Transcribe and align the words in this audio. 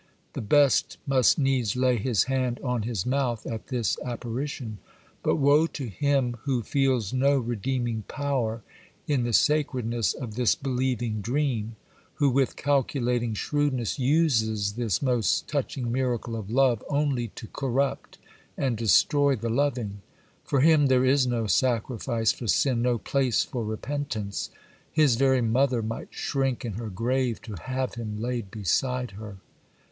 The 0.33 0.41
best 0.41 0.97
must 1.05 1.37
needs 1.37 1.75
lay 1.75 1.95
his 1.97 2.23
hand 2.23 2.59
on 2.63 2.81
his 2.81 3.05
mouth 3.05 3.45
at 3.45 3.67
this 3.67 3.99
apparition; 4.03 4.79
but 5.21 5.35
woe 5.35 5.67
to 5.67 5.89
him 5.89 6.37
who 6.41 6.63
feels 6.63 7.13
no 7.13 7.37
redeeming 7.37 8.05
power 8.07 8.63
in 9.07 9.25
the 9.25 9.31
sacredness 9.31 10.15
of 10.15 10.33
this 10.33 10.55
believing 10.55 11.21
dream,—who 11.21 12.29
with 12.31 12.55
calculating 12.55 13.35
shrewdness 13.35 13.99
uses 13.99 14.73
this 14.73 15.03
most 15.03 15.47
touching 15.47 15.91
miracle 15.91 16.35
of 16.35 16.49
love 16.49 16.83
only 16.89 17.27
to 17.35 17.45
corrupt 17.49 18.17
and 18.57 18.77
destroy 18.77 19.35
the 19.35 19.49
loving! 19.51 20.01
For 20.43 20.61
him 20.61 20.87
there 20.87 21.05
is 21.05 21.27
no 21.27 21.45
sacrifice 21.45 22.31
for 22.31 22.47
sin, 22.47 22.81
no 22.81 22.97
place 22.97 23.43
for 23.43 23.63
repentance. 23.63 24.49
His 24.91 25.15
very 25.15 25.41
mother 25.43 25.83
might 25.83 26.07
shrink 26.09 26.65
in 26.65 26.73
her 26.73 26.89
grave 26.89 27.39
to 27.43 27.53
have 27.53 27.93
him 27.93 28.19
laid 28.19 28.49
beside 28.49 29.11
her. 29.11 29.37